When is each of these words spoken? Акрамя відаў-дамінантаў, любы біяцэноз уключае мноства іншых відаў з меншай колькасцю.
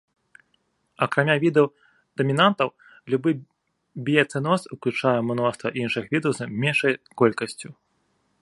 Акрамя 1.05 1.35
відаў-дамінантаў, 1.43 2.69
любы 3.15 3.29
біяцэноз 4.09 4.61
уключае 4.77 5.15
мноства 5.29 5.67
іншых 5.85 6.03
відаў 6.15 6.31
з 6.39 6.53
меншай 6.65 6.93
колькасцю. 7.23 7.69